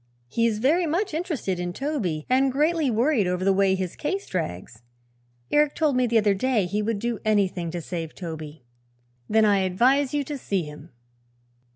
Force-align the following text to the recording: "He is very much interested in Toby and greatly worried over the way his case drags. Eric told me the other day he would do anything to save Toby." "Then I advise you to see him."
"He 0.27 0.47
is 0.47 0.57
very 0.57 0.87
much 0.87 1.13
interested 1.13 1.59
in 1.59 1.73
Toby 1.73 2.25
and 2.27 2.51
greatly 2.51 2.89
worried 2.89 3.27
over 3.27 3.45
the 3.45 3.53
way 3.53 3.75
his 3.75 3.95
case 3.95 4.25
drags. 4.25 4.81
Eric 5.51 5.75
told 5.75 5.95
me 5.95 6.07
the 6.07 6.17
other 6.17 6.33
day 6.33 6.65
he 6.65 6.81
would 6.81 6.97
do 6.97 7.19
anything 7.23 7.69
to 7.69 7.83
save 7.83 8.15
Toby." 8.15 8.63
"Then 9.29 9.45
I 9.45 9.59
advise 9.59 10.11
you 10.11 10.23
to 10.23 10.39
see 10.39 10.63
him." 10.63 10.89